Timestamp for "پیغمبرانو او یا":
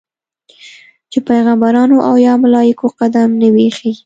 1.29-2.33